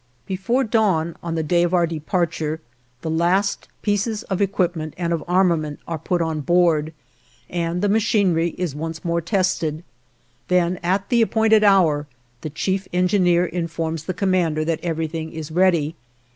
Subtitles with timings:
[0.25, 2.59] Before dawn, on the day of our departure,
[3.03, 6.91] the last pieces of equipment and of armament are put on board,
[7.51, 9.83] and the machinery is once more tested;
[10.47, 12.07] then, at the appointed hour,
[12.41, 15.95] the chief engineer informs the commander that everything is ready.